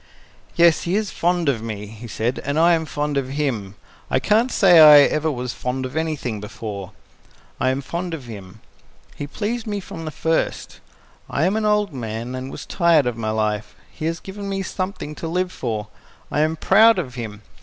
"Yes, 0.55 0.81
he 0.81 0.95
is 0.95 1.11
fond 1.11 1.47
of 1.47 1.61
me," 1.61 1.85
he 1.85 2.07
said, 2.07 2.39
"and 2.43 2.57
I 2.57 2.73
am 2.73 2.87
fond 2.87 3.17
of 3.17 3.29
him. 3.37 3.75
I 4.09 4.19
can't 4.19 4.51
say 4.51 4.79
I 4.79 5.01
ever 5.01 5.31
was 5.31 5.53
fond 5.53 5.85
of 5.85 5.95
anything 5.95 6.41
before. 6.41 6.93
I 7.59 7.69
am 7.69 7.81
fond 7.81 8.15
of 8.15 8.25
him. 8.25 8.61
He 9.15 9.27
pleased 9.27 9.67
me 9.67 9.79
from 9.79 10.05
the 10.05 10.09
first. 10.09 10.79
I 11.29 11.45
am 11.45 11.55
an 11.55 11.65
old 11.65 11.93
man, 11.93 12.33
and 12.33 12.49
was 12.49 12.65
tired 12.65 13.05
of 13.05 13.15
my 13.15 13.29
life. 13.29 13.75
He 13.91 14.05
has 14.05 14.19
given 14.19 14.49
me 14.49 14.63
something 14.63 15.13
to 15.13 15.27
live 15.27 15.51
for. 15.51 15.89
I 16.31 16.39
am 16.39 16.55
proud 16.55 16.97
of 16.97 17.13
him. 17.13 17.43